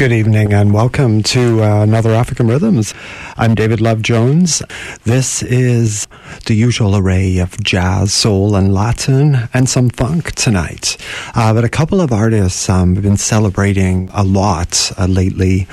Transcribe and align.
Good 0.00 0.12
evening 0.12 0.54
and 0.54 0.72
welcome 0.72 1.22
to 1.24 1.62
uh, 1.62 1.82
another 1.82 2.14
African 2.14 2.48
Rhythms. 2.48 2.94
I'm 3.36 3.54
David 3.54 3.82
Love 3.82 4.00
Jones. 4.00 4.62
This 5.04 5.42
is 5.42 6.08
the 6.46 6.54
usual 6.54 6.96
array 6.96 7.38
of 7.38 7.62
jazz, 7.62 8.12
soul, 8.12 8.54
and 8.56 8.72
Latin, 8.72 9.48
and 9.52 9.68
some 9.68 9.88
funk 9.90 10.32
tonight. 10.32 10.96
Uh, 11.34 11.52
but 11.54 11.64
a 11.64 11.68
couple 11.68 12.00
of 12.00 12.12
artists 12.12 12.68
um, 12.68 12.94
have 12.94 13.04
been 13.04 13.16
celebrating 13.16 14.08
a 14.12 14.24
lot 14.24 14.92
uh, 14.98 15.06
lately. 15.06 15.66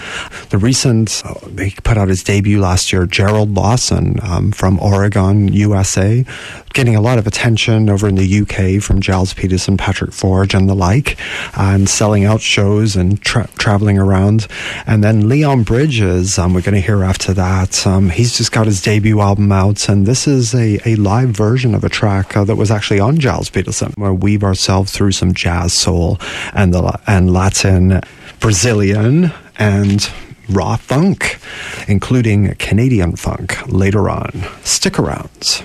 The 0.50 0.58
recent, 0.58 1.22
uh, 1.26 1.34
he 1.58 1.72
put 1.84 1.98
out 1.98 2.10
his 2.10 2.24
debut 2.24 2.60
last 2.60 2.92
year, 2.92 3.06
Jarrod 3.06 3.56
Lawson 3.56 4.20
um, 4.24 4.52
from 4.52 4.80
Oregon, 4.80 5.48
USA, 5.50 6.26
getting 6.74 6.96
a 6.96 7.02
lot 7.02 7.18
of 7.18 7.26
attention 7.26 7.90
over 7.90 8.08
in 8.08 8.16
the 8.16 8.42
UK 8.42 8.82
from 8.84 9.02
Gilles 9.02 9.34
Peterson, 9.34 9.78
Patrick 9.78 10.14
Forge, 10.14 10.54
and 10.54 10.70
the 10.70 10.76
like, 10.76 11.18
and 11.58 11.90
selling 11.90 12.24
out 12.24 12.42
shows 12.42 12.96
and 12.96 13.20
tra- 13.22 13.50
traveling 13.58 13.98
around. 13.98 14.48
And 14.86 15.04
then 15.04 15.28
Leon 15.28 15.64
Bridges, 15.64 16.38
um, 16.38 16.54
we're 16.54 16.62
going 16.62 16.76
to 16.76 16.82
hear 16.82 17.04
after 17.04 17.34
that. 17.34 17.86
Um, 17.88 18.10
he's 18.10 18.38
just 18.38 18.52
got 18.52 18.68
his 18.68 18.82
debut 18.82 19.20
album 19.20 19.52
out, 19.52 19.90
and 19.90 20.06
this 20.06 20.28
is 20.28 20.47
a, 20.54 20.80
a 20.88 20.96
live 20.96 21.30
version 21.30 21.74
of 21.76 21.84
a 21.84 21.90
track 21.90 22.36
uh, 22.36 22.44
that 22.44 22.56
was 22.56 22.72
actually 22.72 23.00
on 23.00 23.20
Gilles 23.20 23.50
Peterson, 23.50 23.94
where 23.96 24.14
we 24.14 24.32
weave 24.32 24.44
ourselves 24.44 24.92
through 24.92 25.14
some 25.14 25.34
jazz, 25.34 25.74
soul, 25.74 26.20
and 26.54 26.74
the 26.74 27.00
and 27.08 27.34
Latin, 27.34 28.02
Brazilian, 28.40 29.32
and 29.58 30.10
raw 30.50 30.76
funk, 30.76 31.40
including 31.88 32.54
Canadian 32.56 33.16
funk 33.16 33.58
later 33.68 34.10
on. 34.10 34.44
Stick 34.64 35.00
around. 35.00 35.64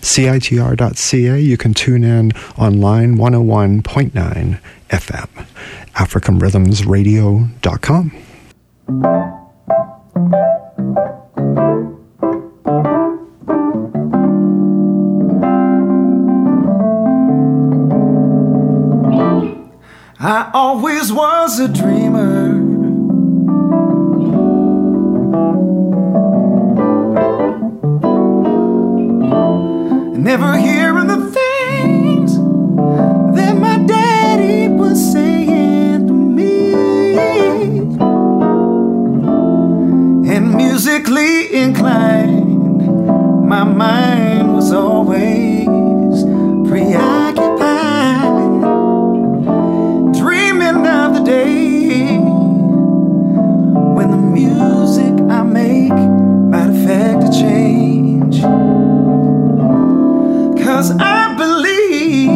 CITR.ca. 0.00 1.40
You 1.40 1.56
can 1.56 1.74
tune 1.74 2.04
in 2.04 2.30
online 2.58 3.16
101.9 3.16 4.60
FM. 4.90 5.46
AfricanRhythmsRadio.com. 5.94 8.12
I 20.26 20.50
always 20.54 21.12
was 21.12 21.58
a 21.58 21.68
dreamer. 21.68 22.54
Never 30.16 30.56
hearing 30.56 31.08
the 31.08 31.30
things 31.30 32.38
that 33.36 33.54
my 33.58 33.76
daddy 33.84 34.68
was 34.68 35.12
saying 35.12 36.06
to 36.06 36.14
me. 36.14 36.72
And 40.34 40.54
musically 40.54 41.54
inclined, 41.54 43.46
my 43.46 43.64
mind 43.64 44.54
was 44.54 44.72
always 44.72 45.53
Cause 60.84 60.98
I 61.00 61.34
believe 61.34 62.28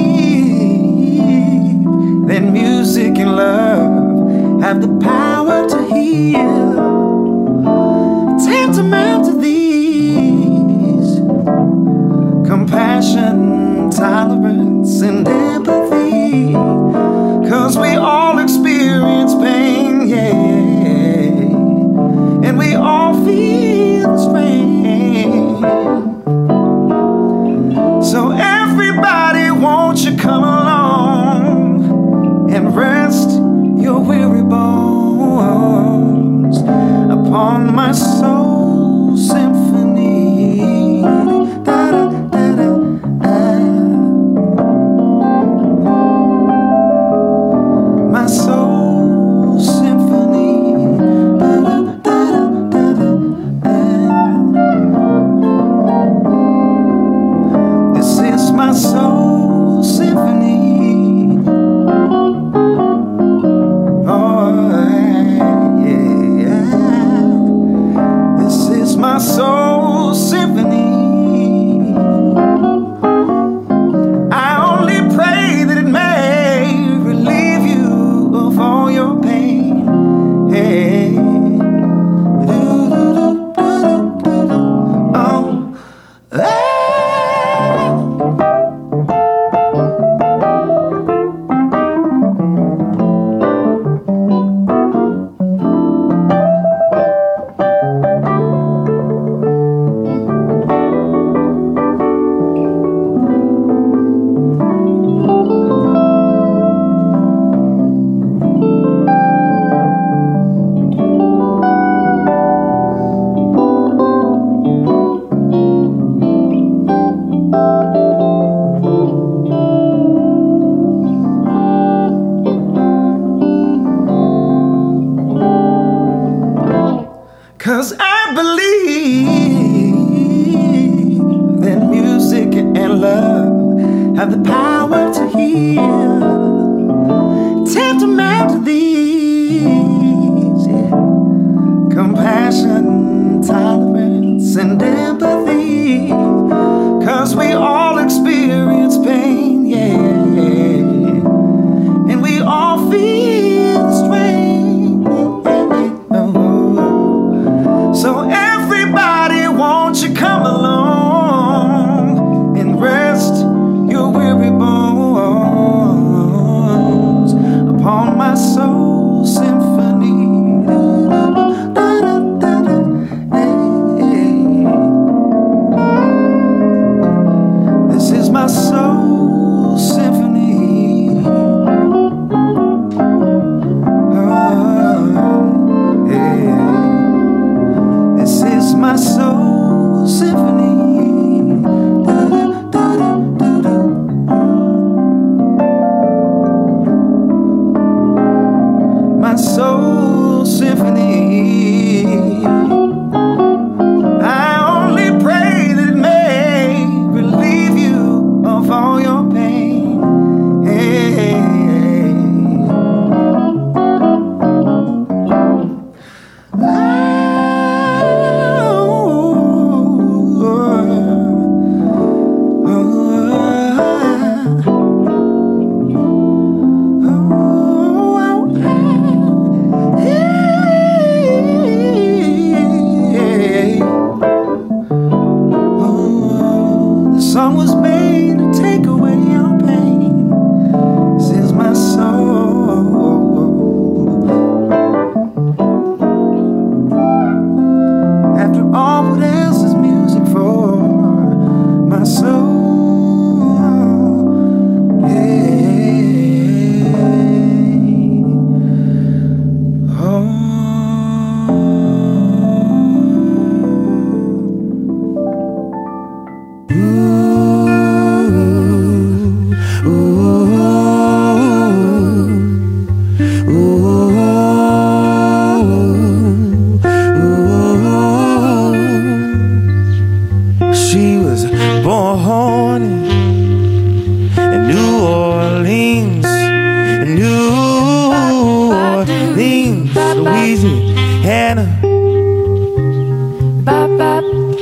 that 2.28 2.42
music 2.50 3.18
and 3.18 3.36
love 3.36 4.62
have 4.62 4.80
the 4.80 4.88
power 5.04 5.68
to 5.68 5.82
heal. 5.92 6.38
Tantamount 8.42 9.26
to 9.26 9.32
these 9.38 11.16
compassion, 12.48 13.90
tolerance, 13.90 15.02
and 15.02 15.28
empathy. 15.28 16.54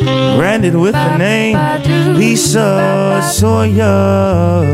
Branded 0.06 0.76
with 0.76 0.94
the 0.94 1.17
name 1.19 1.58
Lisa 2.17 3.20
Sawyer. 3.32 4.64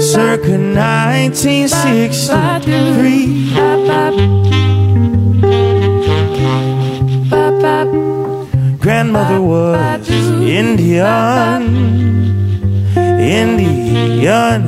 Circa 0.00 0.50
1963. 0.50 3.50
Grandmother 8.78 9.40
was 9.40 10.08
Indian. 10.08 11.62
Indian. 12.96 14.62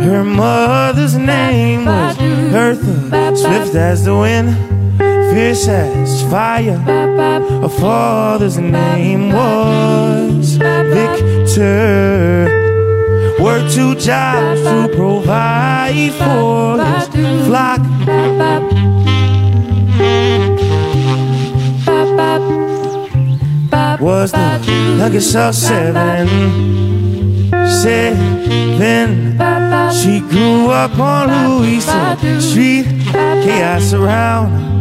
Her 0.00 0.24
mother's 0.24 1.16
name 1.16 1.84
was 1.84 2.16
Eartha, 2.16 3.36
swift 3.36 3.74
as 3.74 4.04
the 4.04 4.16
wind, 4.16 4.56
fierce 5.30 5.68
as 5.68 6.22
fire. 6.30 6.78
Her 6.78 7.68
father's 7.68 8.58
name 8.58 9.32
was 9.32 10.56
Victor. 10.56 12.48
Worked 13.40 13.72
two 13.74 13.94
jobs 13.94 14.62
to 14.62 14.88
provide 14.94 16.12
for 16.20 16.78
his 16.84 17.46
flock. 17.46 17.80
Was 24.00 24.32
the 24.32 24.60
youngest 24.98 25.36
of 25.36 25.54
seven. 25.54 26.28
Seven. 27.82 28.30
She 29.92 30.20
grew 30.20 30.70
up 30.70 30.98
on 30.98 31.28
Louisa 31.60 32.16
Street. 32.40 32.86
Chaos 33.12 33.92
around, 33.92 34.79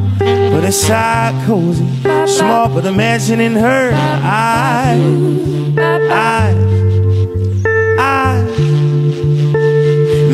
but 0.49 0.63
inside 0.63 1.45
cozy. 1.45 1.85
Small, 2.27 2.69
but 2.69 2.85
a 2.85 2.91
mansion 2.91 3.39
in 3.39 3.53
her 3.53 3.91
eyes. 3.93 4.99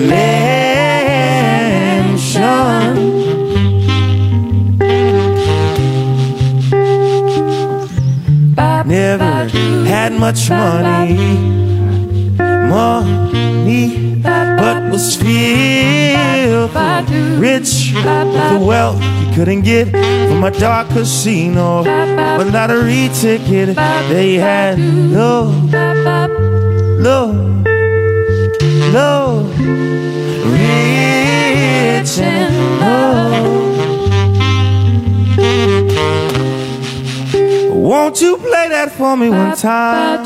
Mansion. 0.09 0.75
Never 8.87 9.49
had 9.87 10.13
much 10.13 10.49
money, 10.49 11.17
money, 12.69 14.04
was 14.91 15.15
filthy 15.15 16.15
rich 17.37 17.93
with 17.93 18.61
wealth 18.61 19.01
you 19.01 19.33
couldn't 19.33 19.61
get 19.61 19.89
from 19.89 20.43
a 20.43 20.51
dark 20.51 20.87
casino. 20.89 21.83
But 21.83 22.51
not 22.51 22.71
a 22.71 22.77
re-ticket, 22.77 23.75
they 24.09 24.35
had 24.35 24.77
no, 24.77 25.51
no, 26.99 27.31
no, 28.91 29.43
rich 30.51 32.19
and 32.19 32.55
low. 32.81 33.15
Won't 37.73 38.21
you 38.21 38.37
play 38.37 38.69
that 38.69 38.91
for 38.91 39.15
me 39.15 39.29
one 39.29 39.55
time? 39.55 40.25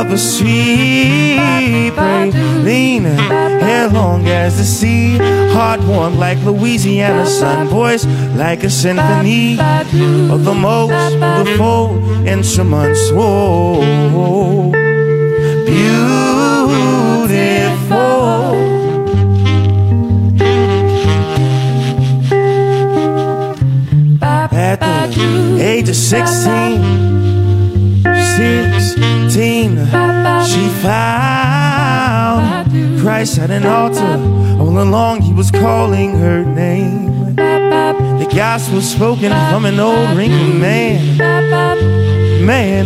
of 0.00 0.12
a 0.12 0.18
sweet 0.18 1.90
praline. 1.96 3.04
Hair 3.60 3.88
long 3.88 4.28
as 4.28 4.56
the 4.58 4.64
sea, 4.64 5.18
heart 5.52 5.80
warm 5.82 6.18
like 6.18 6.38
Louisiana 6.44 7.26
sun, 7.26 7.66
voice 7.66 8.06
like 8.36 8.62
a 8.62 8.70
symphony 8.70 9.58
of 10.30 10.44
the 10.44 10.54
most 10.54 11.18
beautiful 11.18 11.98
instruments. 12.26 13.10
Whoa, 13.10 13.80
beautiful. 15.66 16.18
At 24.50 24.80
the 24.80 25.58
age 25.60 25.88
of 25.88 25.96
16, 25.96 27.27
16, 28.48 29.76
she 30.46 30.68
found 30.82 32.70
Christ 33.00 33.38
at 33.38 33.50
an 33.50 33.66
altar. 33.66 34.18
All 34.60 34.80
along, 34.80 35.22
he 35.22 35.32
was 35.32 35.50
calling 35.50 36.16
her 36.18 36.44
name. 36.44 37.36
The 37.36 38.28
gospel 38.34 38.80
spoken 38.80 39.30
from 39.50 39.64
an 39.64 39.78
old 39.78 40.16
wrinkled 40.16 40.56
man. 40.56 41.16
Man, 42.44 42.84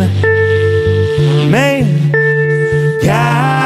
man, 1.51 2.11
gospel. 3.03 3.62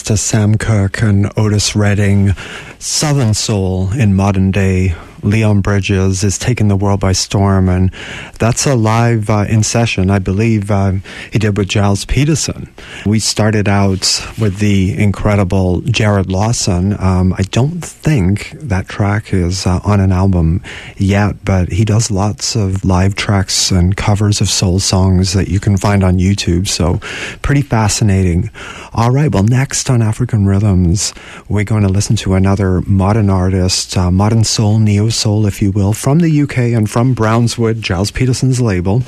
To 0.00 0.16
Sam 0.16 0.54
Cooke 0.54 1.02
and 1.02 1.30
Otis 1.36 1.76
Redding, 1.76 2.30
Southern 2.78 3.34
Soul 3.34 3.92
in 3.92 4.14
modern 4.14 4.50
day 4.50 4.94
Leon 5.22 5.60
Bridges 5.60 6.24
is 6.24 6.38
taking 6.38 6.68
the 6.68 6.76
world 6.76 7.00
by 7.00 7.12
storm, 7.12 7.68
and 7.68 7.92
that's 8.38 8.66
a 8.66 8.74
live 8.74 9.30
uh, 9.30 9.44
in 9.48 9.62
session. 9.62 10.10
I 10.10 10.18
believe 10.18 10.70
uh, 10.70 10.94
he 11.32 11.38
did 11.38 11.56
with 11.56 11.70
Gilles 11.70 12.04
Peterson. 12.04 12.72
We 13.06 13.18
started 13.18 13.68
out 13.68 14.00
with 14.40 14.58
the 14.58 14.96
incredible 14.98 15.82
Jarrod 15.82 16.30
Lawson. 16.30 16.96
Um, 16.98 17.34
I 17.38 17.42
don't 17.42 17.84
think 17.84 18.50
that 18.52 18.88
track 18.88 19.32
is 19.32 19.66
uh, 19.66 19.80
on 19.84 20.00
an 20.00 20.12
album 20.12 20.62
yet, 20.96 21.44
but 21.44 21.70
he 21.70 21.84
does 21.84 22.10
lots 22.10 22.56
of 22.56 22.84
live 22.84 23.14
tracks 23.14 23.70
and 23.70 23.96
covers 23.96 24.40
of 24.40 24.48
soul 24.48 24.80
songs 24.80 25.34
that 25.34 25.48
you 25.48 25.60
can 25.60 25.76
find 25.76 26.02
on 26.02 26.18
YouTube. 26.18 26.66
So 26.66 26.98
pretty 27.42 27.62
fascinating. 27.62 28.50
All 28.92 29.10
right, 29.10 29.32
well, 29.32 29.44
next 29.44 29.88
on 29.88 30.02
African 30.02 30.46
Rhythms, 30.46 31.14
we're 31.48 31.64
going 31.64 31.82
to 31.82 31.88
listen 31.88 32.16
to 32.16 32.34
another 32.34 32.80
modern 32.82 33.30
artist, 33.30 33.96
uh, 33.96 34.10
modern 34.10 34.44
soul, 34.44 34.78
neo 34.78 35.08
soul, 35.12 35.46
if 35.46 35.62
you 35.62 35.70
will, 35.70 35.92
from 35.92 36.18
the 36.18 36.42
UK 36.42 36.58
and 36.58 36.90
from 36.90 37.14
Brownswood, 37.14 37.84
Gilles 37.84 38.10
Peterson's 38.10 38.60
label. 38.60 39.02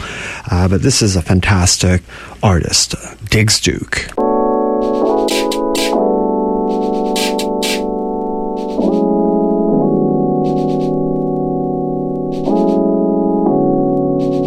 Uh, 0.51 0.69
but 0.69 0.83
this 0.83 1.03
is 1.03 1.17
a 1.17 1.23
fantastic 1.23 2.03
artist, 2.43 2.95
Diggs 3.31 3.61
Duke. 3.61 4.09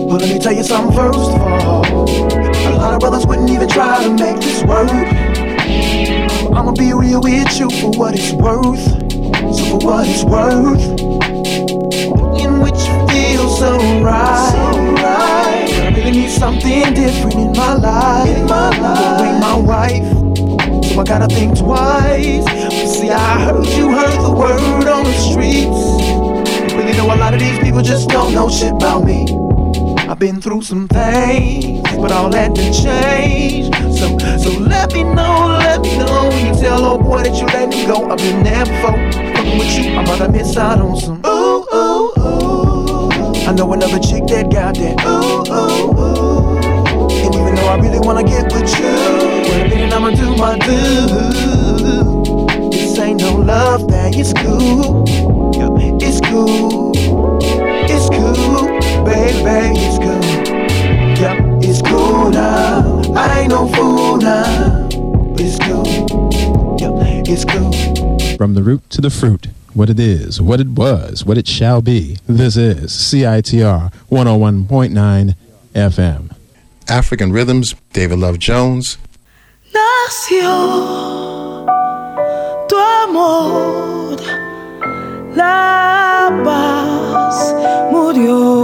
Well, 0.08 0.20
let 0.20 0.30
me 0.30 0.40
tell 0.40 0.54
you 0.54 0.64
something 0.64 0.96
first 0.96 1.20
of 1.20 1.42
all. 1.42 1.86
A 1.86 2.72
lot 2.78 2.94
of 2.94 3.00
brothers 3.00 3.26
wouldn't 3.26 3.50
even 3.50 3.68
try 3.68 4.04
to 4.04 4.10
make 4.12 4.40
this 4.40 4.64
work. 4.64 4.90
I'ma 6.56 6.72
be 6.72 6.94
real 6.94 7.22
with 7.22 7.60
you 7.60 7.70
for 7.70 7.92
what 7.92 8.16
it's 8.16 8.32
worth. 8.32 9.08
So 9.56 9.80
for 9.80 9.86
what 9.86 10.08
it's 10.08 10.24
worth 10.24 11.17
so 13.58 13.78
right. 14.02 14.52
So 14.52 14.82
right. 15.04 15.70
I 15.82 15.92
really 15.96 16.12
need 16.12 16.30
something 16.30 16.94
different 16.94 17.36
in 17.36 17.52
my 17.54 17.74
life. 17.74 18.38
In 18.38 18.46
my 18.46 18.70
life. 18.78 19.20
You 19.20 19.26
ain't 19.26 19.40
my 19.40 19.56
wife, 19.56 20.86
so 20.86 21.02
I 21.02 21.04
gotta 21.04 21.28
think 21.28 21.58
twice. 21.58 22.46
But 22.46 22.88
see, 22.88 23.10
I 23.10 23.46
heard 23.46 23.66
you 23.68 23.90
heard 23.90 24.22
the 24.22 24.32
word 24.32 24.88
on 24.88 25.04
the 25.06 25.14
streets. 25.14 26.74
Really 26.76 26.94
know 26.94 27.08
a 27.08 27.18
lot 27.18 27.34
of 27.34 27.40
these 27.40 27.58
people 27.60 27.82
just 27.82 28.10
don't 28.10 28.34
know 28.34 28.48
shit 28.50 28.74
about 28.74 29.04
me. 29.06 29.26
I've 30.08 30.20
been 30.20 30.40
through 30.40 30.62
some 30.62 30.88
things, 30.88 31.82
but 31.98 32.12
all 32.12 32.30
that 32.30 32.56
can 32.56 32.72
change. 32.72 33.76
So, 33.98 34.18
so 34.38 34.60
let 34.60 34.94
me 34.94 35.04
know, 35.04 35.58
let 35.60 35.82
me 35.82 35.98
know 35.98 36.30
when 36.30 36.46
you 36.46 36.62
tell 36.62 36.86
old 36.86 37.04
boy 37.04 37.24
that 37.24 37.36
you 37.36 37.48
let 37.48 37.70
me 37.70 37.86
go. 37.86 38.10
I've 38.10 38.18
been 38.20 38.44
there 38.44 38.66
before, 38.66 38.92
fucking 39.34 39.58
with 39.58 39.78
you. 39.78 39.92
I'm 39.98 40.06
about 40.06 40.20
to 40.20 40.30
miss 40.30 40.56
out 40.56 40.80
on 40.80 40.96
some. 40.96 41.27
I 43.48 43.54
know 43.54 43.72
another 43.72 43.98
chick 44.00 44.28
that 44.28 44.52
got 44.52 44.76
that. 44.76 45.00
Ooh, 45.08 45.48
ooh, 45.48 45.96
ooh. 45.96 47.08
And 47.24 47.34
even 47.34 47.56
though 47.56 47.70
I 47.70 47.78
really 47.80 48.00
wanna 48.00 48.26
get 48.26 48.52
with 48.52 48.70
you, 48.78 48.86
a 48.86 49.70
minute, 49.70 49.94
I'ma 49.94 50.10
do 50.10 50.36
my 50.36 50.58
do. 50.60 50.78
This 52.70 53.00
ain't 53.00 53.22
no 53.22 53.38
love 53.38 53.88
thing, 53.90 54.16
it's 54.16 54.34
cool. 54.34 55.06
It's 56.02 56.20
cool. 56.28 56.92
It's 57.90 58.10
cool, 58.10 58.68
baby, 59.06 59.80
it's 59.80 59.98
cool. 59.98 60.24
Yeah, 61.16 61.40
it's 61.62 61.82
cool 61.82 62.30
now. 62.30 63.02
I 63.16 63.40
ain't 63.40 63.52
no 63.52 63.70
fool 63.70 64.18
now. 64.18 64.90
It's 65.40 65.58
cool. 65.60 65.88
Yeah, 66.78 67.24
it's 67.26 67.46
cool. 67.46 67.72
From 68.36 68.56
the 68.56 68.62
root 68.62 68.90
to 68.90 69.00
the 69.00 69.10
fruit 69.10 69.48
what 69.78 69.92
it 69.92 70.00
is, 70.00 70.42
what 70.42 70.60
it 70.60 70.70
was, 70.70 71.24
what 71.24 71.38
it 71.38 71.48
shall 71.48 71.84
be. 71.84 72.18
This 72.28 72.58
is 72.58 72.92
CITR 72.92 73.94
101.9 74.10 75.36
FM. 75.76 76.32
African 76.90 77.32
Rhythms, 77.32 77.76
David 77.94 78.18
Love 78.18 78.40
Jones. 78.40 78.98
Nació 79.72 80.50
tu 82.68 82.76
amor, 82.76 84.18
la 85.36 86.42
paz 86.44 87.54
murió. 87.92 88.57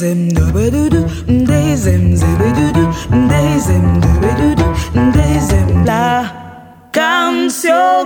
Zem 0.00 0.32
dube 0.36 0.70
du 0.70 0.88
du 0.88 1.02
de 1.48 1.76
zem 1.76 2.16
zebe 2.16 2.48
du 2.56 2.66
du 2.76 2.84
de 3.30 3.42
zem 3.66 3.86
dube 4.02 4.30
du 4.40 4.48
du 4.60 4.68
de 5.16 5.26
zem 5.48 5.68
la 5.84 6.10
canción 6.90 7.99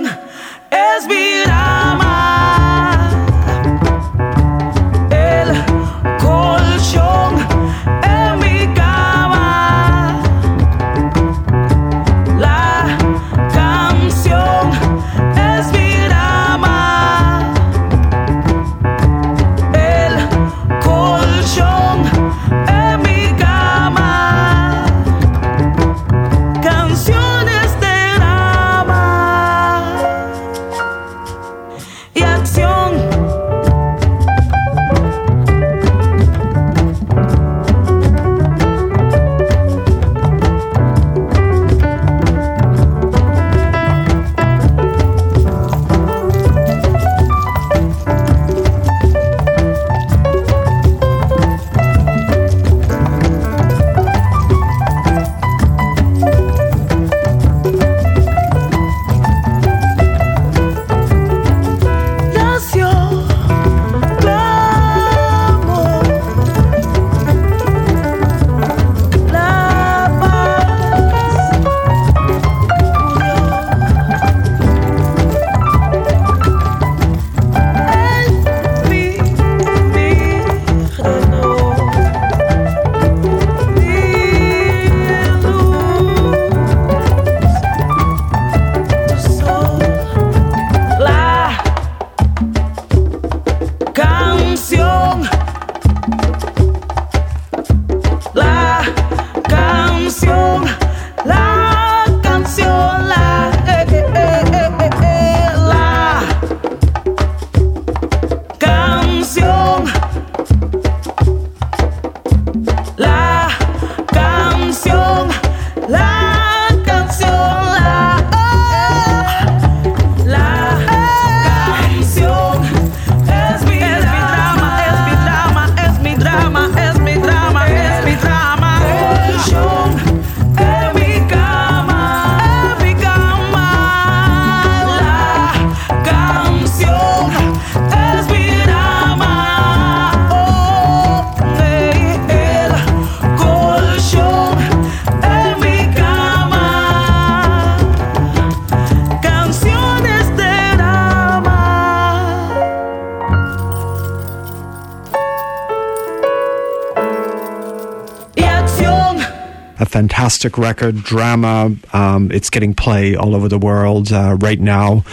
fantastic 159.95 160.59
record, 160.59 161.05
drama. 161.05 161.71
Um, 161.93 162.29
it's 162.33 162.51
getting 162.51 162.75
play 162.75 163.15
all 163.15 163.37
over 163.37 163.49
the 163.49 163.59
world 163.59 164.13
uh, 164.13 164.37
right 164.41 164.59
now. 164.59 165.05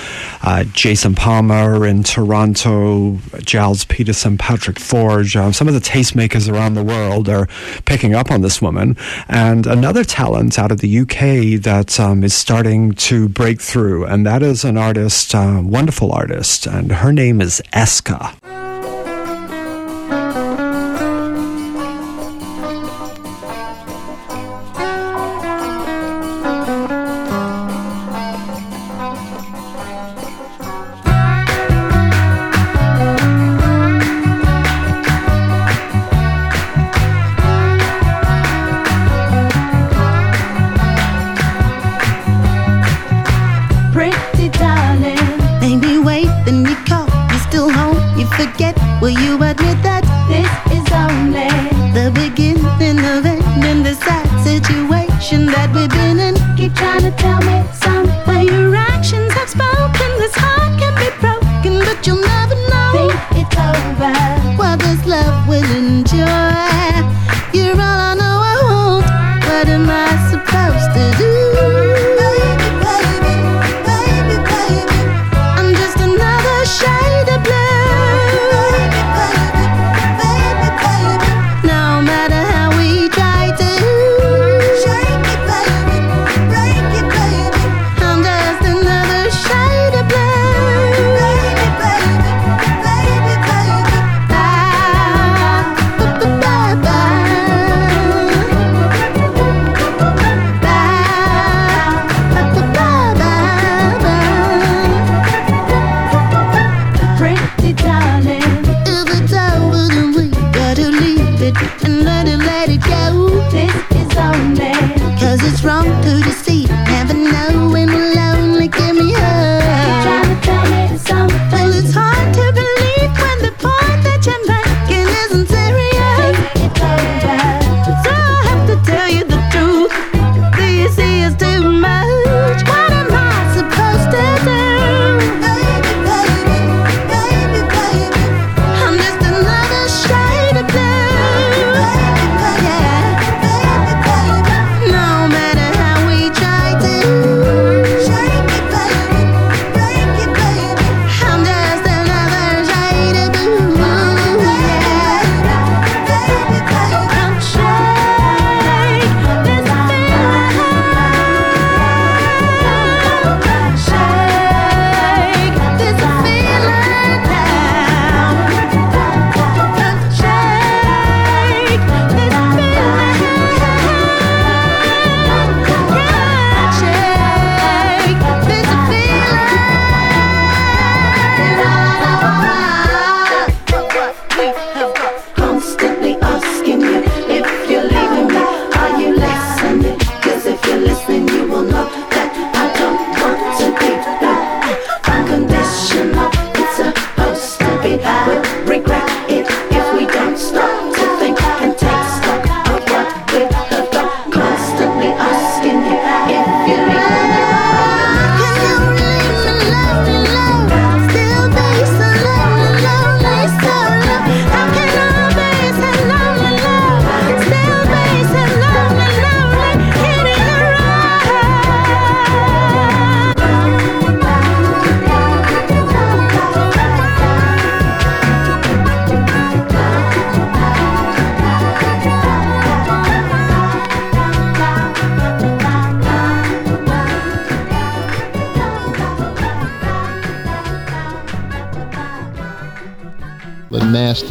Uh, 0.41 0.63
Jason 0.73 1.13
Palma 1.13 1.83
in 1.83 2.01
Toronto, 2.01 3.19
Gilles 3.45 3.85
Peterson, 3.85 4.39
Patrick 4.39 4.79
Forge, 4.79 5.35
uh, 5.35 5.51
some 5.51 5.67
of 5.67 5.75
the 5.75 5.79
tastemakers 5.79 6.51
around 6.51 6.73
the 6.73 6.83
world 6.83 7.29
are 7.29 7.47
picking 7.85 8.15
up 8.15 8.31
on 8.31 8.41
this 8.41 8.59
woman. 8.59 8.97
And 9.29 9.67
another 9.67 10.03
talent 10.03 10.57
out 10.57 10.71
of 10.71 10.79
the 10.79 11.01
UK 11.01 11.61
that 11.61 12.00
um, 12.00 12.23
is 12.23 12.33
starting 12.33 12.93
to 12.93 13.29
break 13.29 13.61
through, 13.61 14.05
and 14.05 14.25
that 14.25 14.41
is 14.41 14.63
an 14.63 14.77
artist, 14.77 15.35
uh, 15.35 15.61
wonderful 15.63 16.11
artist, 16.11 16.65
and 16.65 16.91
her 16.91 17.13
name 17.13 17.39
is 17.39 17.61
Eska. 17.71 18.61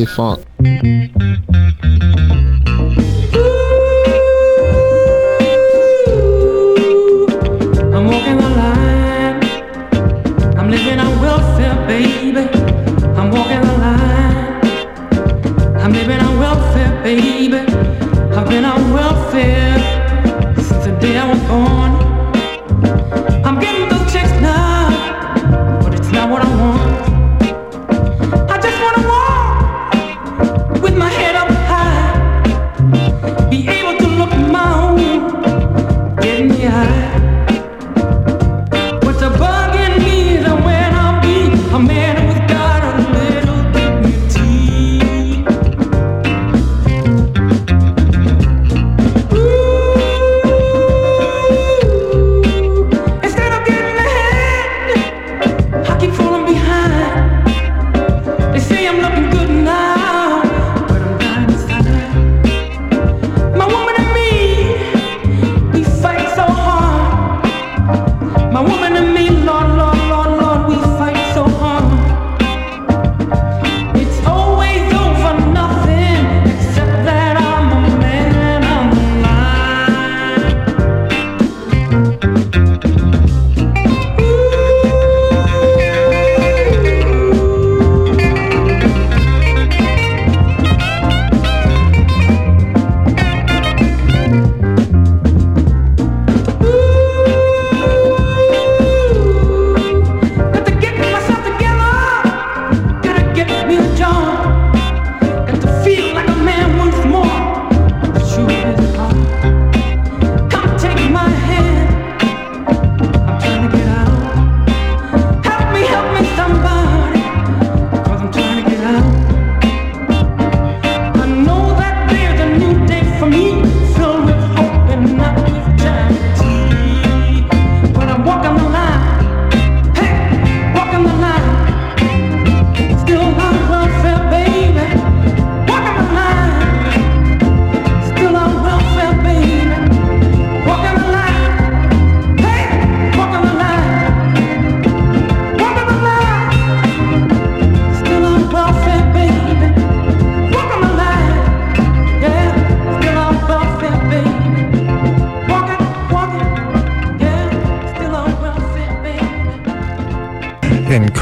Nasty 0.00 0.06
funk. 0.06 1.49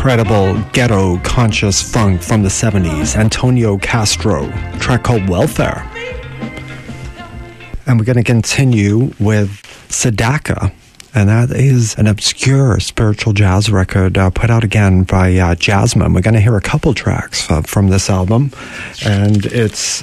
Incredible 0.09 0.59
ghetto 0.73 1.19
conscious 1.19 1.83
funk 1.83 2.23
from 2.23 2.43
the 2.43 2.49
70s, 2.49 3.15
Antonio 3.15 3.77
Castro, 3.77 4.51
track 4.79 5.03
called 5.03 5.29
Welfare. 5.29 5.87
And 7.87 7.99
we're 7.99 8.07
going 8.07 8.17
to 8.17 8.25
continue 8.25 9.13
with 9.21 9.51
Sadaka, 9.91 10.73
And 11.15 11.29
that 11.29 11.51
is 11.51 11.95
an 11.97 12.07
obscure 12.07 12.81
spiritual 12.81 13.35
jazz 13.35 13.71
record 13.71 14.17
uh, 14.17 14.31
put 14.31 14.49
out 14.49 14.65
again 14.65 15.03
by 15.03 15.37
uh, 15.37 15.55
Jasmine. 15.55 16.15
We're 16.15 16.23
going 16.23 16.33
to 16.33 16.41
hear 16.41 16.57
a 16.57 16.63
couple 16.63 16.95
tracks 16.95 17.51
uh, 17.51 17.61
from 17.61 17.89
this 17.89 18.09
album. 18.09 18.51
And 19.05 19.45
it's 19.45 20.03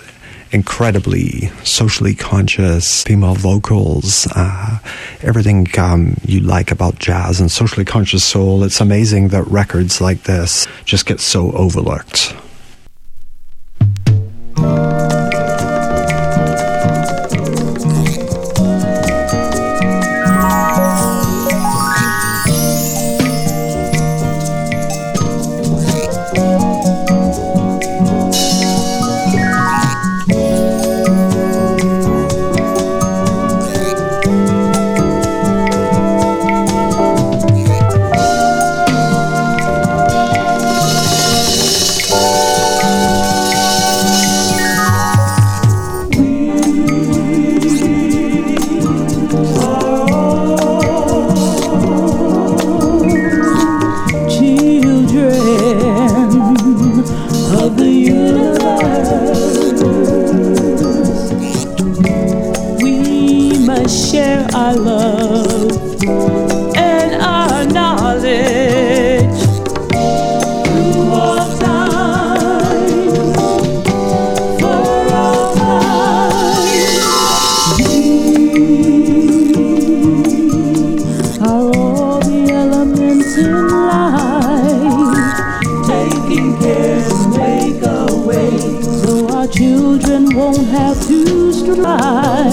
incredibly 0.56 1.48
socially 1.65 2.15
conscious 2.15 3.04
female 3.04 3.36
vocals, 3.36 4.26
uh, 4.36 4.80
everything 5.22 5.68
um, 5.78 6.15
you 6.26 6.39
like 6.39 6.72
about 6.72 6.98
jazz 6.98 7.41
and 7.41 7.52
socially 7.52 7.84
conscious 7.84 8.24
soul. 8.24 8.63
It's 8.63 8.80
amazing 8.80 9.28
that 9.30 9.44
records 9.48 10.00
like 10.00 10.24
this 10.24 10.65
just 10.86 11.06
get 11.06 11.20
so 11.20 11.52
overlooked. 11.52 12.34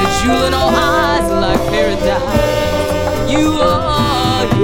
a 0.00 0.22
jewel 0.22 0.44
in 0.46 0.54
all 0.54 0.70
eyes 0.74 1.30
like 1.30 1.60
paradise. 1.70 3.30
You 3.30 3.52
are. 3.60 4.59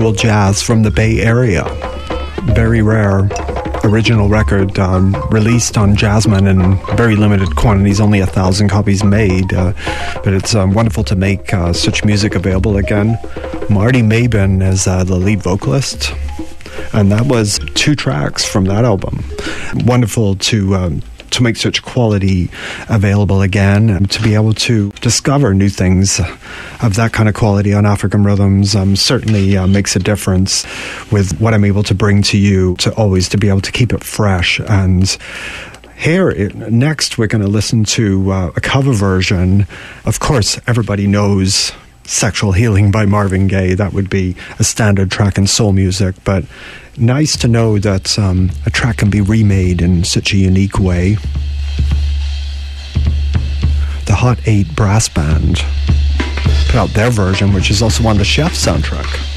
Spiritual 0.00 0.30
jazz 0.30 0.62
from 0.62 0.82
the 0.82 0.90
Bay 0.90 1.20
Area. 1.20 1.62
Very 2.54 2.80
rare 2.80 3.28
original 3.84 4.30
record 4.30 4.78
um, 4.78 5.14
released 5.30 5.76
on 5.76 5.94
Jasmine 5.94 6.46
in 6.46 6.78
very 6.96 7.16
limited 7.16 7.54
quantities, 7.54 8.00
only 8.00 8.20
a 8.20 8.26
thousand 8.26 8.68
copies 8.68 9.04
made. 9.04 9.52
Uh, 9.52 9.74
but 10.24 10.32
it's 10.32 10.54
um, 10.54 10.72
wonderful 10.72 11.04
to 11.04 11.14
make 11.14 11.52
uh, 11.52 11.74
such 11.74 12.02
music 12.02 12.34
available 12.34 12.78
again. 12.78 13.18
Marty 13.68 14.00
Mabin 14.00 14.62
is 14.66 14.86
uh, 14.86 15.04
the 15.04 15.16
lead 15.16 15.42
vocalist, 15.42 16.14
and 16.94 17.12
that 17.12 17.26
was 17.26 17.60
two 17.74 17.94
tracks 17.94 18.42
from 18.42 18.64
that 18.64 18.86
album. 18.86 19.22
Wonderful 19.84 20.36
to 20.36 20.76
um, 20.76 21.02
to 21.32 21.42
make 21.42 21.56
such 21.56 21.82
quality 21.82 22.50
available 22.88 23.42
again 23.42 23.90
and 23.90 24.10
to 24.10 24.22
be 24.22 24.34
able 24.34 24.54
to 24.54 24.90
discover 25.02 25.52
new 25.52 25.68
things 25.68 26.20
of 26.82 26.94
that 26.96 27.12
kind 27.12 27.28
of 27.28 27.34
quality 27.34 27.74
on 27.74 27.84
African 27.86 28.24
rhythms 28.24 28.74
um, 28.74 28.96
certainly 28.96 29.56
uh, 29.56 29.66
makes 29.66 29.96
a 29.96 29.98
difference 29.98 30.64
with 31.12 31.40
what 31.40 31.54
I'm 31.54 31.64
able 31.64 31.82
to 31.84 31.94
bring 31.94 32.22
to 32.24 32.38
you 32.38 32.76
to 32.76 32.94
always 32.94 33.28
to 33.30 33.38
be 33.38 33.48
able 33.48 33.60
to 33.62 33.72
keep 33.72 33.92
it 33.92 34.02
fresh 34.02 34.60
and 34.60 35.16
here, 36.00 36.32
next, 36.54 37.18
we're 37.18 37.26
going 37.26 37.42
to 37.42 37.48
listen 37.48 37.84
to 37.84 38.32
uh, 38.32 38.52
a 38.56 38.60
cover 38.62 38.94
version. 38.94 39.66
Of 40.06 40.18
course, 40.18 40.58
everybody 40.66 41.06
knows 41.06 41.72
Sexual 42.04 42.52
Healing 42.52 42.90
by 42.90 43.04
Marvin 43.04 43.48
Gaye. 43.48 43.74
That 43.74 43.92
would 43.92 44.08
be 44.08 44.34
a 44.58 44.64
standard 44.64 45.10
track 45.10 45.36
in 45.36 45.46
soul 45.46 45.72
music, 45.72 46.14
but 46.24 46.46
nice 46.96 47.36
to 47.40 47.48
know 47.48 47.78
that 47.78 48.18
um, 48.18 48.50
a 48.64 48.70
track 48.70 48.96
can 48.96 49.10
be 49.10 49.20
remade 49.20 49.82
in 49.82 50.02
such 50.04 50.32
a 50.32 50.38
unique 50.38 50.78
way. 50.78 51.18
The 54.06 54.14
Hot 54.14 54.38
8 54.46 54.74
Brass 54.74 55.10
Band 55.10 55.62
put 56.64 56.76
out 56.76 56.90
their 56.90 57.10
version, 57.10 57.52
which 57.52 57.70
is 57.70 57.82
also 57.82 58.06
on 58.06 58.18
the 58.18 58.24
Chef 58.24 58.52
soundtrack. 58.52 59.29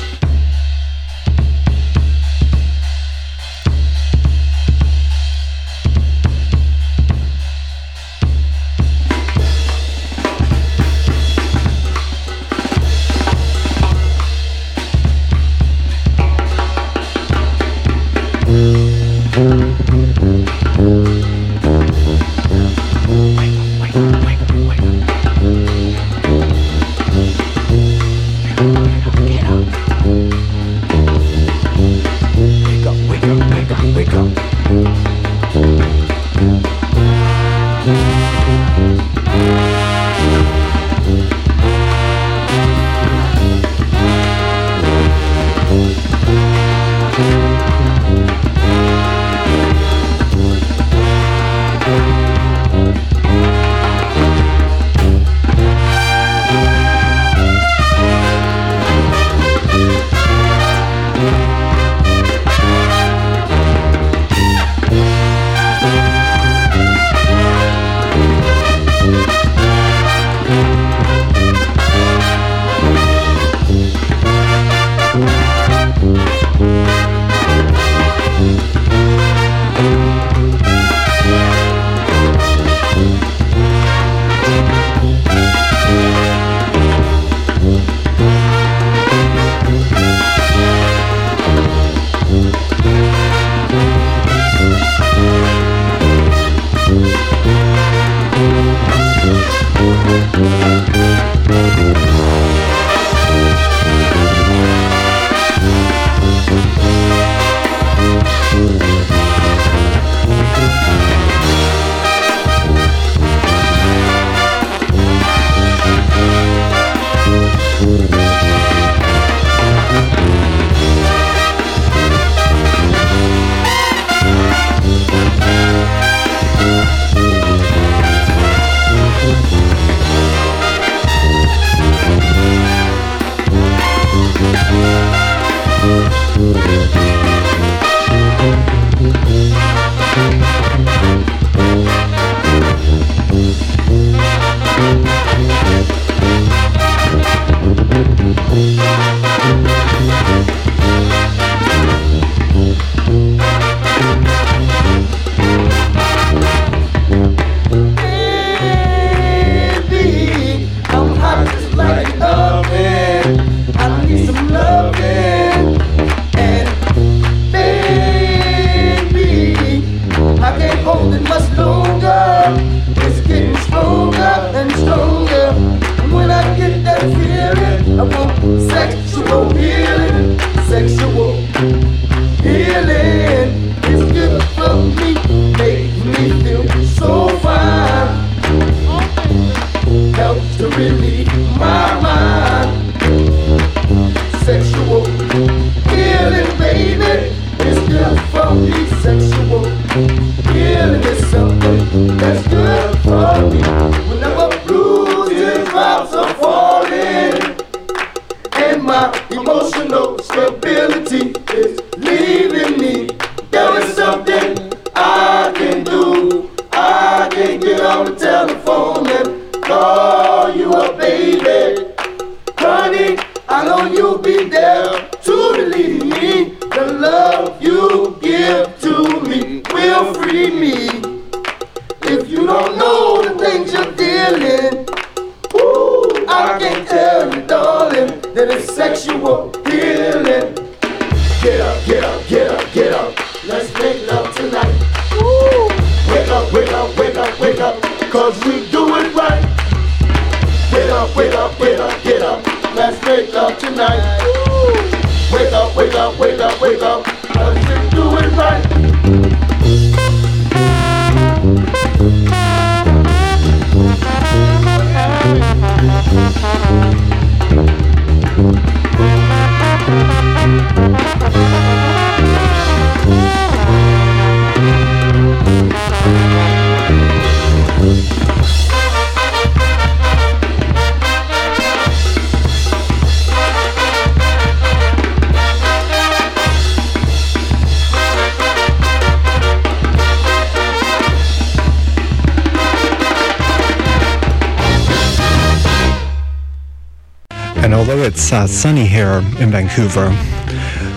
Uh, 298.33 298.47
sunny 298.47 298.87
here 298.87 299.23
in 299.39 299.51
Vancouver. 299.51 300.09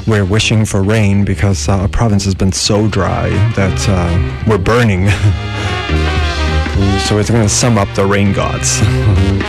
We're 0.07 0.24
wishing 0.24 0.64
for 0.64 0.82
rain 0.82 1.24
because 1.24 1.68
uh, 1.68 1.76
our 1.76 1.89
province 1.89 2.24
has 2.24 2.34
been 2.34 2.53
so 2.53 2.89
dry 2.89 3.28
that 3.55 3.89
uh, 3.89 4.45
we're 4.49 4.59
burning. 4.59 5.09
so 7.01 7.14
we're 7.14 7.24
going 7.24 7.43
to 7.43 7.49
sum 7.49 7.76
up 7.76 7.89
the 7.95 8.07
rain 8.07 8.32
gods. 8.32 8.80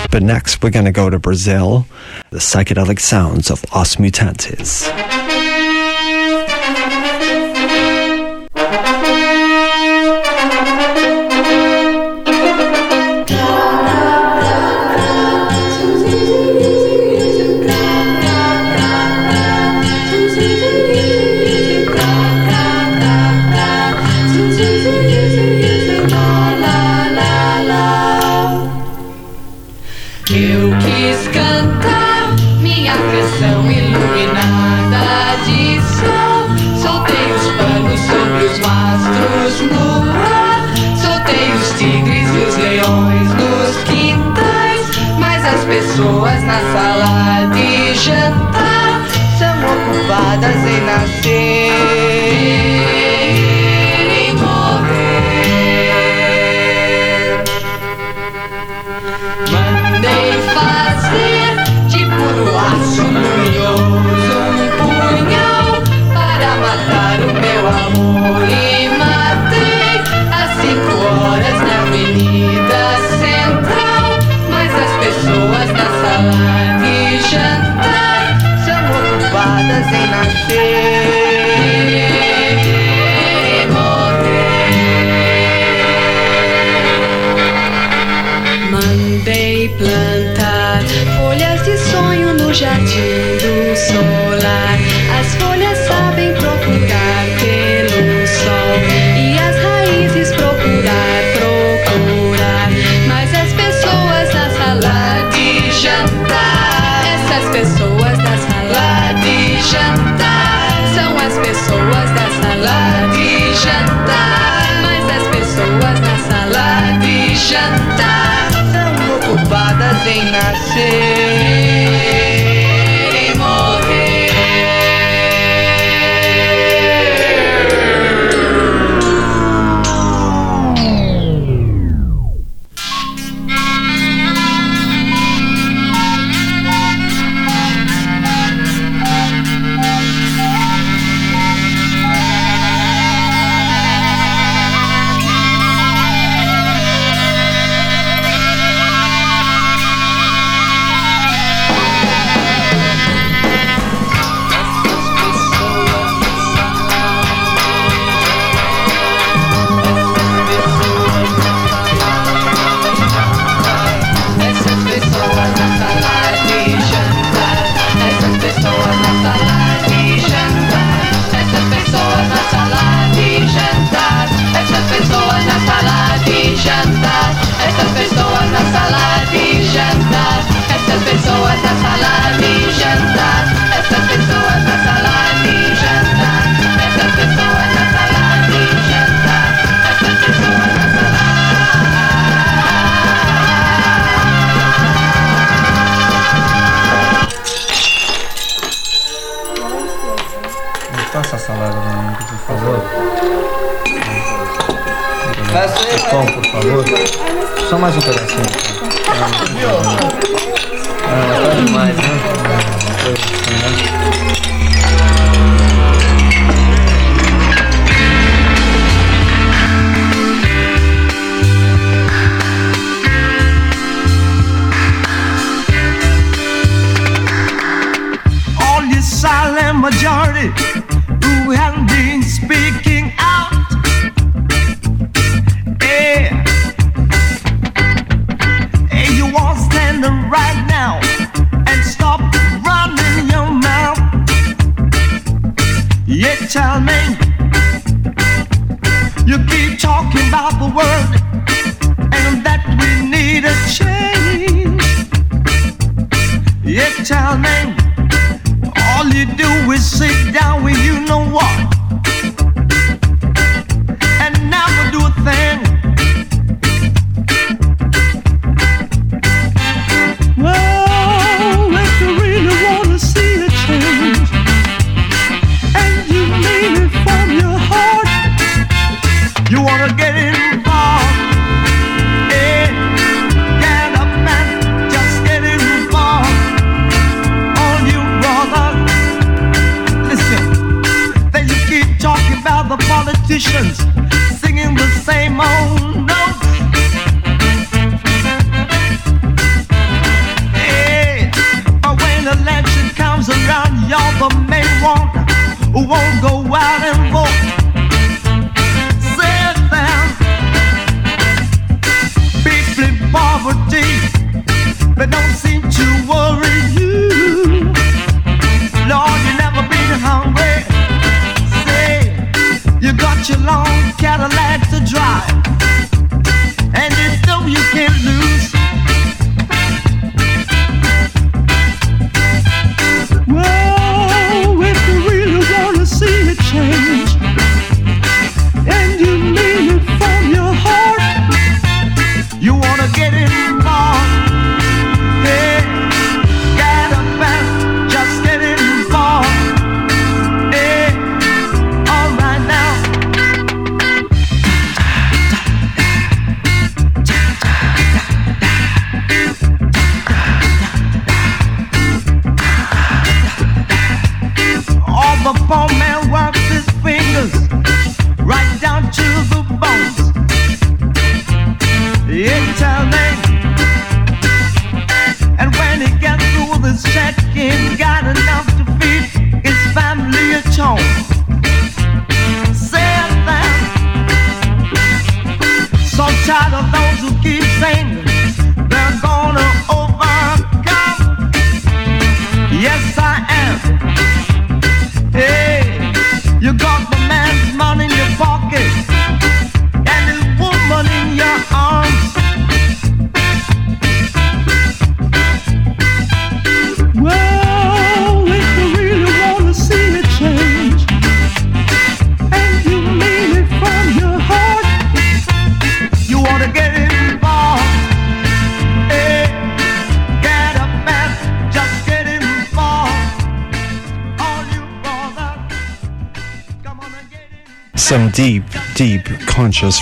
but 0.11 0.21
next, 0.21 0.61
we're 0.61 0.69
going 0.69 0.85
to 0.85 0.91
go 0.91 1.09
to 1.09 1.17
Brazil, 1.17 1.85
the 2.31 2.39
psychedelic 2.39 2.99
sounds 2.99 3.49
of 3.49 3.63
Os 3.71 3.95
Mutantes. 3.95 5.26
pessoas 45.97 46.43
na 46.43 46.59
sala 46.73 47.47
de 47.55 47.95
jantar 47.95 49.03
são 49.39 49.57
ocupadas 49.65 50.55
em 50.55 50.81
nascer. 50.85 51.46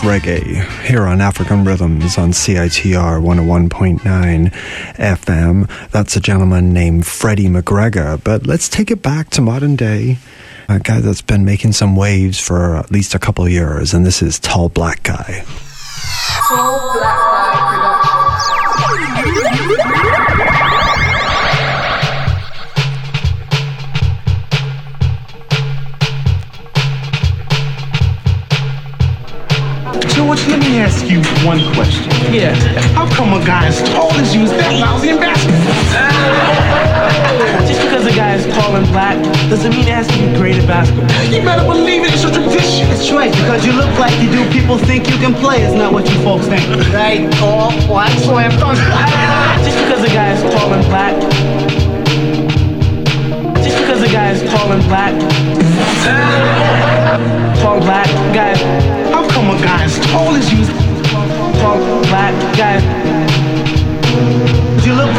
Reggae 0.06 0.64
here 0.84 1.02
on 1.04 1.20
African 1.20 1.66
Rhythms 1.66 2.20
on 2.20 2.30
CITR 2.30 3.20
101.9 3.24 4.52
FM. 4.94 5.90
That's 5.90 6.16
a 6.16 6.20
gentleman 6.20 6.74
named 6.74 7.08
Freddie 7.08 7.48
McGregor. 7.48 8.24
But 8.24 8.46
let's 8.46 8.70
take 8.70 8.92
it 8.92 9.02
back 9.02 9.32
to 9.32 9.42
modern 9.42 9.76
day. 9.76 10.20
A 10.70 10.80
guy 10.80 11.02
that's 11.02 11.24
been 11.24 11.44
making 11.44 11.72
some 11.72 11.96
waves 11.96 12.40
for 12.40 12.76
at 12.76 12.92
least 12.92 13.16
a 13.16 13.20
couple 13.20 13.50
years, 13.50 13.96
and 13.96 14.06
this 14.06 14.22
is 14.22 14.38
Tall 14.40 14.70
Black 14.70 15.02
Guy. 15.02 15.44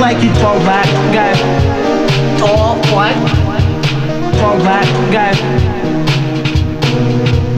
Like 0.06 0.22
you 0.22 0.32
tall 0.34 0.56
black 0.60 0.86
guy. 1.12 1.34
Tall 2.38 2.76
what? 2.94 3.12
Tall 4.38 4.56
black 4.58 4.86
guy. 5.12 5.32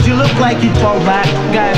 You 0.06 0.14
look 0.14 0.34
like 0.40 0.62
you 0.64 0.72
tall 0.80 0.98
black 1.00 1.26
guy. 1.52 1.74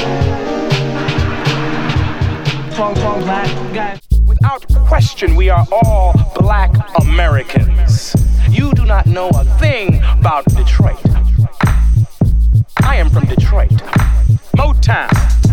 Tall, 2.76 2.94
tall 2.94 3.18
black 3.18 3.74
guy. 3.74 4.00
Without 4.24 4.64
question, 4.86 5.34
we 5.34 5.48
are 5.50 5.66
all 5.72 6.12
black 6.36 6.70
Americans. 7.00 8.14
You 8.48 8.72
do 8.74 8.86
not 8.86 9.06
know 9.06 9.28
a 9.30 9.44
thing 9.58 10.00
about 10.20 10.44
Detroit. 10.44 11.04
I 12.84 12.94
am 12.94 13.10
from 13.10 13.24
Detroit. 13.24 13.70
Motown. 14.56 15.49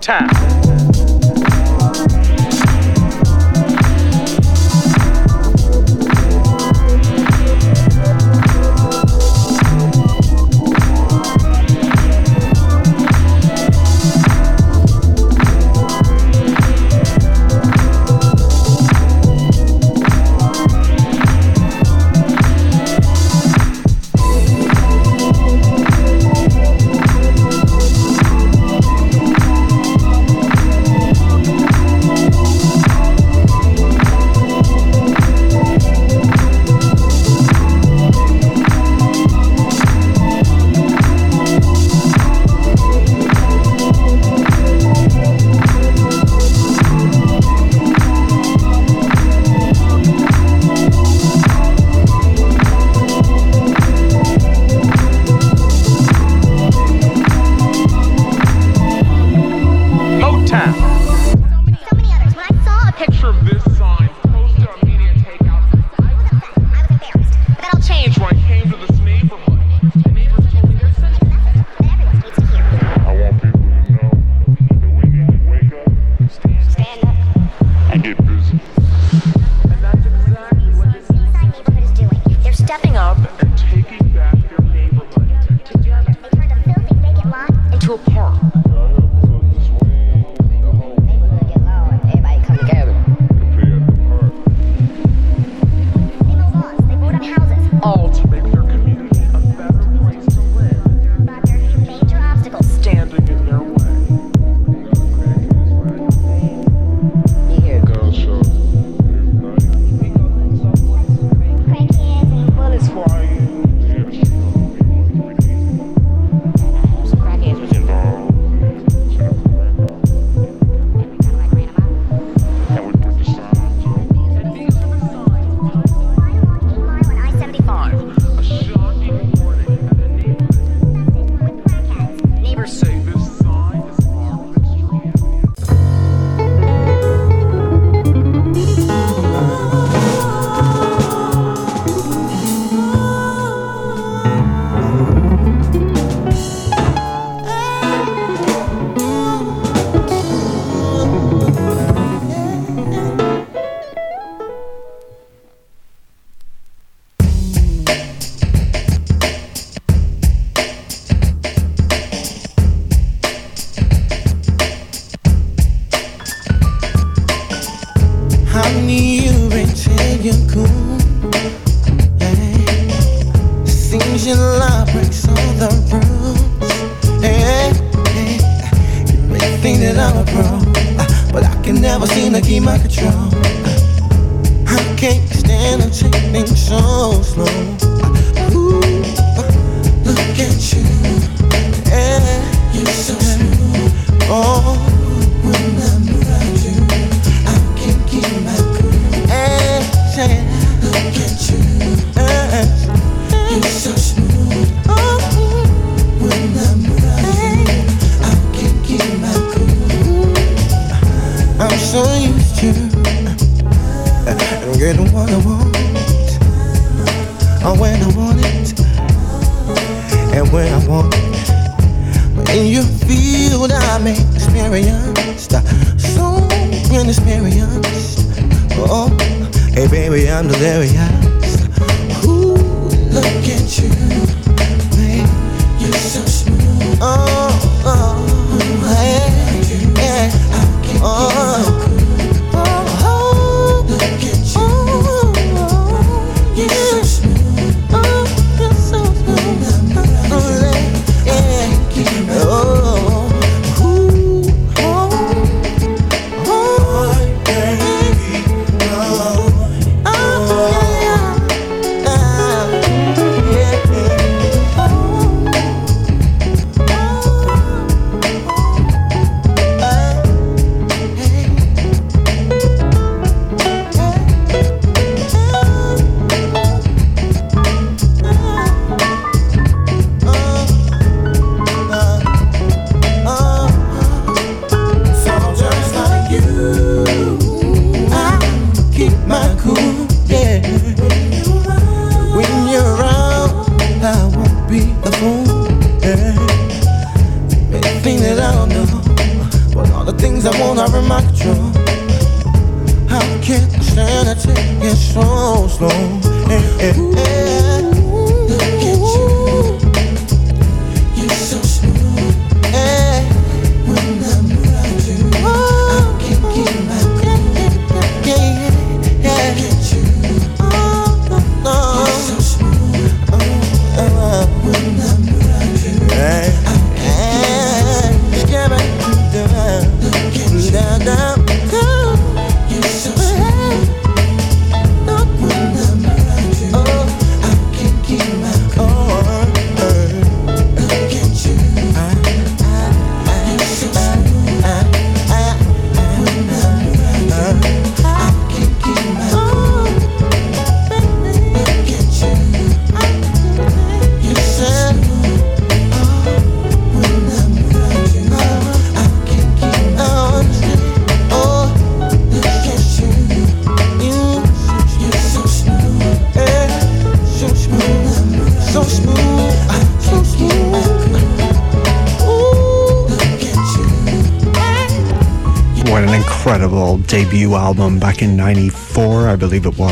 Tap. 0.00 0.59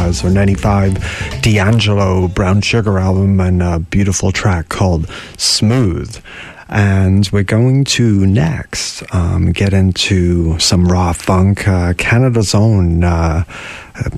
Or 0.08 0.30
95 0.30 1.42
D'Angelo 1.42 2.28
Brown 2.28 2.62
Sugar 2.62 2.98
album 2.98 3.38
and 3.40 3.62
a 3.62 3.78
beautiful 3.78 4.32
track 4.32 4.70
called 4.70 5.06
Smooth. 5.36 6.18
And 6.70 7.28
we're 7.30 7.42
going 7.44 7.84
to 7.84 8.26
next 8.26 9.02
um, 9.14 9.52
get 9.52 9.74
into 9.74 10.58
some 10.58 10.88
raw 10.88 11.12
funk. 11.12 11.68
Uh, 11.68 11.92
Canada's 11.92 12.54
own 12.54 13.04
uh, 13.04 13.44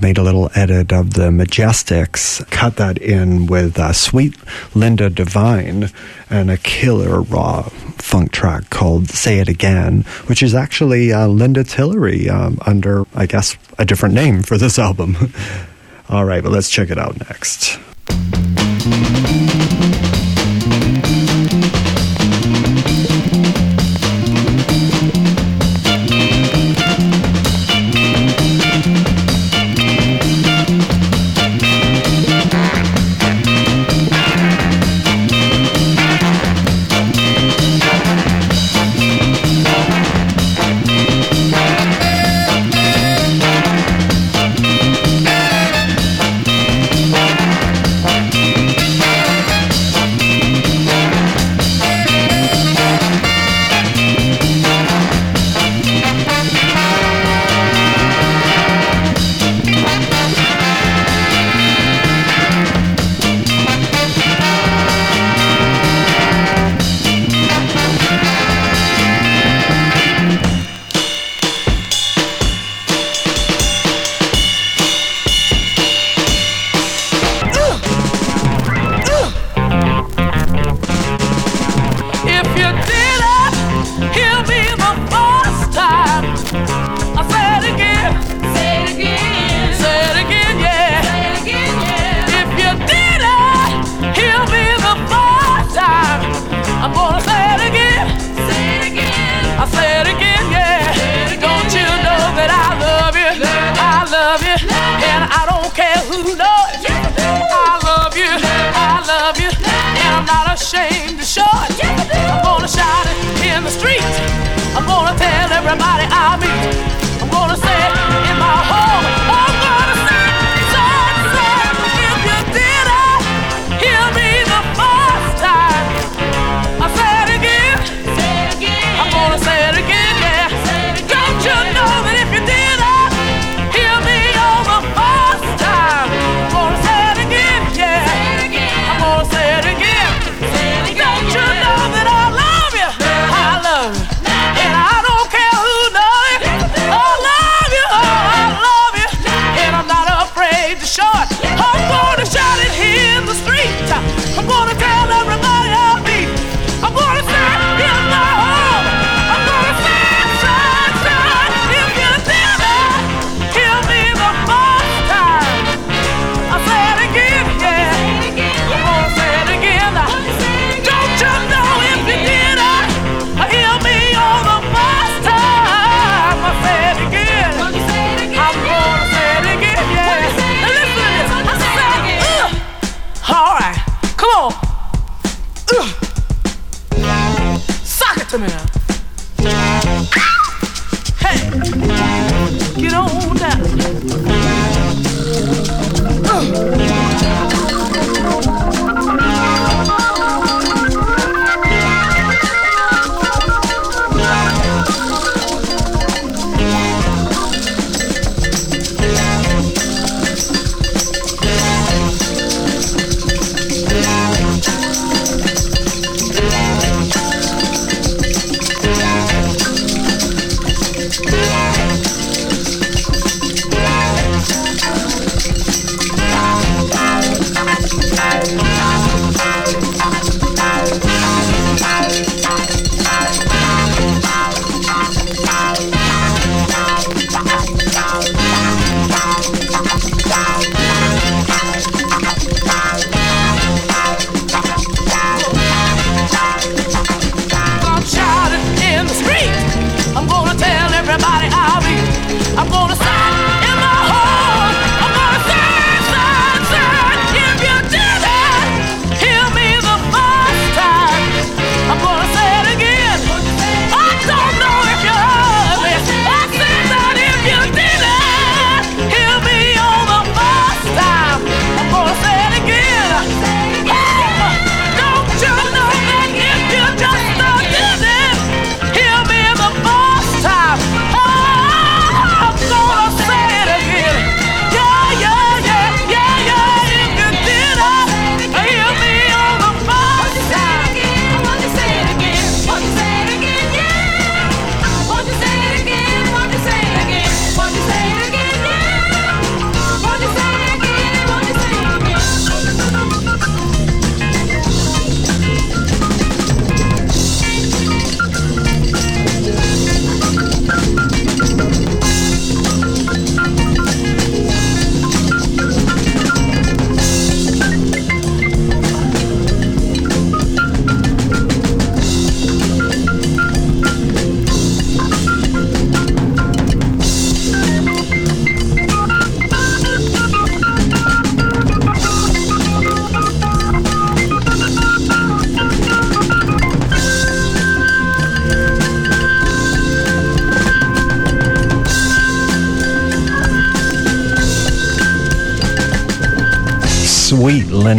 made 0.01 0.17
a 0.17 0.23
little 0.23 0.49
edit 0.55 0.93
of 0.93 1.13
the 1.13 1.29
Majestics, 1.29 2.49
cut 2.51 2.77
that 2.77 2.97
in 2.97 3.47
with 3.47 3.77
uh, 3.77 3.91
Sweet 3.91 4.35
Linda 4.73 5.09
Divine 5.09 5.89
and 6.29 6.49
a 6.49 6.57
killer 6.57 7.21
raw 7.21 7.63
funk 8.01 8.31
track 8.31 8.69
called 8.69 9.09
Say 9.09 9.39
It 9.39 9.47
Again, 9.47 10.01
which 10.25 10.43
is 10.43 10.53
actually 10.53 11.13
uh, 11.13 11.27
Linda 11.27 11.63
Tillery 11.63 12.29
um, 12.29 12.57
under, 12.65 13.05
I 13.15 13.25
guess, 13.25 13.55
a 13.77 13.85
different 13.85 14.15
name 14.15 14.43
for 14.43 14.57
this 14.57 14.77
album. 14.87 15.15
All 16.11 16.25
right, 16.25 16.43
but 16.43 16.51
let's 16.51 16.69
check 16.69 16.89
it 16.89 16.97
out 16.97 17.17
next. 17.21 17.79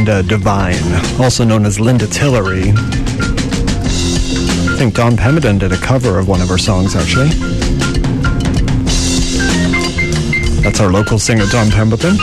Linda 0.05 0.25
Devine, 0.25 1.23
also 1.23 1.45
known 1.45 1.65
as 1.65 1.79
Linda 1.79 2.09
Tillery. 2.09 2.71
I 2.71 2.75
think 4.77 4.95
Don 4.95 5.17
Pemberton 5.17 5.59
did 5.59 5.71
a 5.71 5.77
cover 5.77 6.19
of 6.19 6.27
one 6.27 6.41
of 6.41 6.49
her 6.49 6.59
songs, 6.59 6.97
actually. 6.97 7.29
That's 10.61 10.81
our 10.81 10.91
local 10.91 11.21
singer, 11.21 11.45
Don 11.53 11.71
Pemberton, 11.71 12.17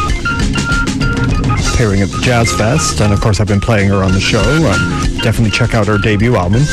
appearing 1.71 2.01
at 2.01 2.09
the 2.09 2.19
Jazz 2.21 2.51
Fest. 2.51 2.99
And 2.99 3.13
of 3.13 3.21
course, 3.21 3.39
I've 3.39 3.47
been 3.47 3.61
playing 3.61 3.87
her 3.87 4.03
on 4.03 4.11
the 4.11 4.19
show. 4.19 4.43
Uh, 4.43 4.77
definitely 5.23 5.51
check 5.51 5.73
out 5.73 5.87
her 5.87 5.97
debut 5.97 6.35
album. 6.35 6.63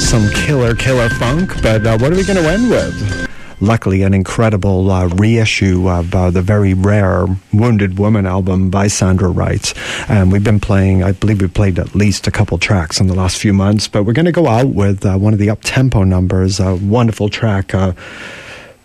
Some 0.00 0.26
killer, 0.30 0.74
killer 0.74 1.10
funk, 1.10 1.60
but 1.60 1.86
uh, 1.86 1.98
what 1.98 2.14
are 2.14 2.16
we 2.16 2.24
going 2.24 2.42
to 2.42 2.48
end 2.48 2.70
with? 2.70 3.17
luckily, 3.60 4.02
an 4.02 4.14
incredible 4.14 4.90
uh, 4.90 5.06
reissue 5.08 5.88
of 5.88 6.14
uh, 6.14 6.30
the 6.30 6.42
very 6.42 6.74
rare 6.74 7.26
Wounded 7.52 7.98
Woman 7.98 8.26
album 8.26 8.70
by 8.70 8.88
Sandra 8.88 9.28
Wright. 9.28 9.72
And 10.08 10.32
we've 10.32 10.44
been 10.44 10.60
playing, 10.60 11.02
I 11.02 11.12
believe 11.12 11.40
we 11.40 11.48
played 11.48 11.78
at 11.78 11.94
least 11.94 12.26
a 12.26 12.30
couple 12.30 12.58
tracks 12.58 13.00
in 13.00 13.06
the 13.06 13.14
last 13.14 13.36
few 13.36 13.52
months, 13.52 13.88
but 13.88 14.04
we're 14.04 14.12
going 14.12 14.26
to 14.26 14.32
go 14.32 14.46
out 14.46 14.68
with 14.68 15.04
uh, 15.04 15.16
one 15.16 15.32
of 15.32 15.38
the 15.38 15.50
up 15.50 15.60
tempo 15.62 16.04
numbers, 16.04 16.60
a 16.60 16.76
wonderful 16.76 17.28
track. 17.28 17.74
Uh, 17.74 17.92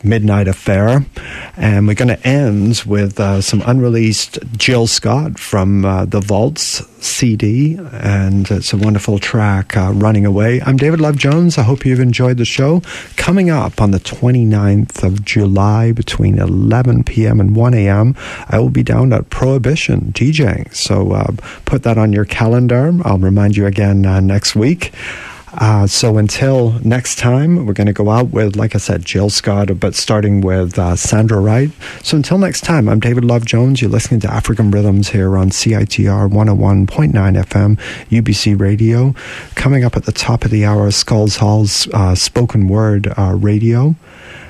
Midnight 0.05 0.49
Affair 0.49 1.05
and 1.55 1.87
we're 1.87 1.93
going 1.93 2.07
to 2.07 2.27
end 2.27 2.81
with 2.85 3.19
uh, 3.19 3.41
some 3.41 3.61
unreleased 3.65 4.39
Jill 4.57 4.87
Scott 4.87 5.37
from 5.37 5.85
uh, 5.85 6.05
the 6.05 6.19
Vaults 6.19 6.81
CD. 7.03 7.77
And 7.91 8.49
it's 8.49 8.73
a 8.73 8.77
wonderful 8.77 9.19
track, 9.19 9.77
uh, 9.77 9.91
Running 9.93 10.25
Away. 10.25 10.61
I'm 10.61 10.77
David 10.77 10.99
Love 10.99 11.15
Jones. 11.15 11.59
I 11.59 11.61
hope 11.61 11.85
you've 11.85 11.99
enjoyed 11.99 12.37
the 12.37 12.45
show. 12.45 12.81
Coming 13.17 13.51
up 13.51 13.79
on 13.79 13.91
the 13.91 13.99
29th 13.99 15.03
of 15.03 15.23
July 15.23 15.91
between 15.91 16.39
11 16.39 17.03
p.m. 17.03 17.39
and 17.39 17.55
1 17.55 17.73
a.m., 17.75 18.15
I 18.49 18.57
will 18.57 18.71
be 18.71 18.83
down 18.83 19.13
at 19.13 19.29
Prohibition 19.29 20.11
DJing. 20.11 20.73
So 20.73 21.11
uh, 21.11 21.31
put 21.65 21.83
that 21.83 21.99
on 21.99 22.13
your 22.13 22.25
calendar. 22.25 22.91
I'll 23.03 23.19
remind 23.19 23.55
you 23.57 23.67
again 23.67 24.07
uh, 24.07 24.21
next 24.21 24.55
week. 24.55 24.91
Uh, 25.55 25.85
so 25.85 26.17
until 26.17 26.71
next 26.83 27.17
time, 27.19 27.65
we're 27.65 27.73
going 27.73 27.87
to 27.87 27.93
go 27.93 28.09
out 28.09 28.31
with, 28.31 28.55
like 28.55 28.73
I 28.73 28.79
said, 28.79 29.05
Jill 29.05 29.29
Scott, 29.29 29.79
but 29.79 29.93
starting 29.95 30.41
with 30.41 30.79
uh, 30.79 30.95
Sandra 30.95 31.39
Wright. 31.39 31.69
So 32.01 32.17
until 32.17 32.37
next 32.37 32.61
time, 32.61 32.89
I'm 32.89 32.99
David 32.99 33.23
Love 33.23 33.45
Jones. 33.45 33.81
You're 33.81 33.91
listening 33.91 34.19
to 34.21 34.31
African 34.31 34.71
Rhythms 34.71 35.09
here 35.09 35.37
on 35.37 35.49
CITR 35.51 36.31
101.9 36.31 37.13
FM, 37.13 37.79
UBC 38.09 38.59
Radio. 38.59 39.13
Coming 39.55 39.83
up 39.83 39.95
at 39.95 40.05
the 40.05 40.11
top 40.11 40.43
of 40.43 40.51
the 40.51 40.65
hour, 40.65 40.89
Skald's 40.89 41.37
Hall's 41.37 41.87
uh, 41.93 42.15
spoken 42.15 42.67
word 42.67 43.13
uh, 43.15 43.35
radio. 43.37 43.95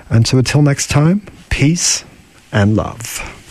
And 0.10 0.26
so 0.26 0.38
until 0.38 0.62
next 0.62 0.90
time, 0.90 1.26
peace 1.50 2.06
and 2.52 2.76
love. 2.76 3.43